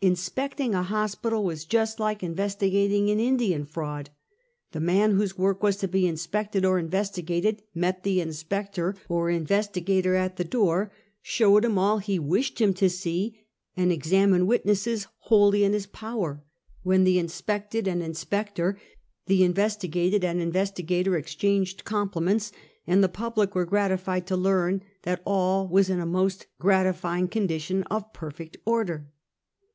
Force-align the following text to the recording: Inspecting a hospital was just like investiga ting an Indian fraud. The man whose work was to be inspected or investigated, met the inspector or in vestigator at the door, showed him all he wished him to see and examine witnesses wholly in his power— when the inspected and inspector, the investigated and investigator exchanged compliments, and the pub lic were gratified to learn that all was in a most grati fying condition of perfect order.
Inspecting 0.00 0.74
a 0.74 0.82
hospital 0.82 1.44
was 1.44 1.66
just 1.66 2.00
like 2.00 2.20
investiga 2.20 2.88
ting 2.88 3.10
an 3.10 3.20
Indian 3.20 3.66
fraud. 3.66 4.08
The 4.72 4.80
man 4.80 5.10
whose 5.10 5.36
work 5.36 5.62
was 5.62 5.76
to 5.76 5.88
be 5.88 6.06
inspected 6.06 6.64
or 6.64 6.78
investigated, 6.78 7.62
met 7.74 8.02
the 8.02 8.22
inspector 8.22 8.96
or 9.10 9.28
in 9.28 9.44
vestigator 9.46 10.14
at 10.16 10.38
the 10.38 10.42
door, 10.44 10.90
showed 11.20 11.66
him 11.66 11.76
all 11.76 11.98
he 11.98 12.18
wished 12.18 12.62
him 12.62 12.72
to 12.72 12.88
see 12.88 13.38
and 13.76 13.92
examine 13.92 14.46
witnesses 14.46 15.06
wholly 15.18 15.64
in 15.64 15.74
his 15.74 15.84
power— 15.86 16.42
when 16.82 17.04
the 17.04 17.18
inspected 17.18 17.86
and 17.86 18.02
inspector, 18.02 18.80
the 19.26 19.44
investigated 19.44 20.24
and 20.24 20.40
investigator 20.40 21.14
exchanged 21.14 21.84
compliments, 21.84 22.52
and 22.86 23.04
the 23.04 23.08
pub 23.10 23.36
lic 23.36 23.54
were 23.54 23.66
gratified 23.66 24.26
to 24.28 24.34
learn 24.34 24.80
that 25.02 25.20
all 25.26 25.68
was 25.68 25.90
in 25.90 26.00
a 26.00 26.06
most 26.06 26.46
grati 26.58 26.94
fying 26.94 27.28
condition 27.30 27.82
of 27.90 28.14
perfect 28.14 28.56
order. 28.64 29.10